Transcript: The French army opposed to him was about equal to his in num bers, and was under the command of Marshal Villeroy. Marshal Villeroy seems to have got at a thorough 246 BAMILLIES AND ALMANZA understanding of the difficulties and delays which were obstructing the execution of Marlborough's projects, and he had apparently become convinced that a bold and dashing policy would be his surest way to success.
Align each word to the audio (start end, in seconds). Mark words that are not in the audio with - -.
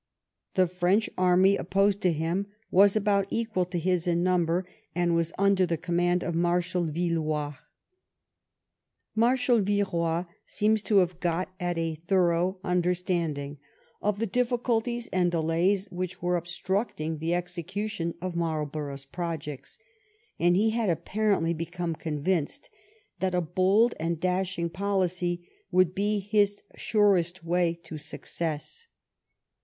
The 0.55 0.65
French 0.67 1.11
army 1.15 1.55
opposed 1.57 2.01
to 2.01 2.11
him 2.11 2.47
was 2.71 2.95
about 2.95 3.27
equal 3.29 3.65
to 3.65 3.77
his 3.77 4.07
in 4.07 4.23
num 4.23 4.47
bers, 4.47 4.65
and 4.95 5.13
was 5.13 5.31
under 5.37 5.63
the 5.63 5.77
command 5.77 6.23
of 6.23 6.33
Marshal 6.33 6.85
Villeroy. 6.85 7.51
Marshal 9.13 9.59
Villeroy 9.59 10.23
seems 10.47 10.81
to 10.85 10.97
have 10.97 11.19
got 11.19 11.53
at 11.59 11.77
a 11.77 11.93
thorough 11.93 12.53
246 12.63 13.05
BAMILLIES 13.07 13.19
AND 13.19 13.37
ALMANZA 13.37 13.51
understanding 13.51 13.59
of 14.01 14.17
the 14.17 14.33
difficulties 14.33 15.07
and 15.13 15.29
delays 15.29 15.85
which 15.91 16.19
were 16.19 16.35
obstructing 16.35 17.19
the 17.19 17.35
execution 17.35 18.15
of 18.23 18.35
Marlborough's 18.35 19.05
projects, 19.05 19.77
and 20.39 20.55
he 20.55 20.71
had 20.71 20.89
apparently 20.89 21.53
become 21.53 21.93
convinced 21.93 22.71
that 23.19 23.35
a 23.35 23.39
bold 23.39 23.93
and 23.99 24.19
dashing 24.19 24.67
policy 24.71 25.47
would 25.69 25.93
be 25.93 26.19
his 26.19 26.63
surest 26.75 27.43
way 27.43 27.75
to 27.83 27.99
success. 27.99 28.87